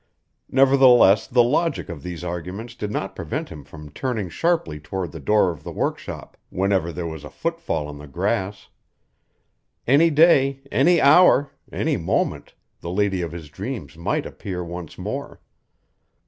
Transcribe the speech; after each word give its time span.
Nevertheless 0.49 1.27
the 1.27 1.43
logic 1.43 1.87
of 1.87 2.01
these 2.01 2.23
arguments 2.23 2.73
did 2.73 2.89
not 2.89 3.15
prevent 3.15 3.49
him 3.49 3.63
from 3.63 3.91
turning 3.91 4.29
sharply 4.29 4.79
toward 4.79 5.11
the 5.11 5.19
door 5.19 5.51
of 5.51 5.63
the 5.63 5.71
workshop 5.71 6.37
whenever 6.49 6.91
there 6.91 7.05
was 7.05 7.23
a 7.23 7.29
footfall 7.29 7.85
on 7.87 7.99
the 7.99 8.07
grass. 8.07 8.69
Any 9.85 10.09
day, 10.09 10.61
any 10.71 10.99
hour, 10.99 11.51
any 11.71 11.97
moment 11.97 12.55
the 12.79 12.89
lady 12.89 13.21
of 13.21 13.31
his 13.31 13.49
dreams 13.51 13.95
might 13.95 14.25
appear 14.25 14.63
once 14.63 14.97
more. 14.97 15.39